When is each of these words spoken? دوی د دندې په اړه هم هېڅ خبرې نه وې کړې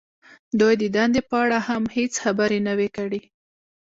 دوی 0.59 0.73
د 0.81 0.83
دندې 0.95 1.21
په 1.29 1.35
اړه 1.43 1.57
هم 1.67 1.83
هېڅ 1.95 2.13
خبرې 2.23 2.59
نه 2.67 2.73
وې 2.77 2.89
کړې 2.97 3.21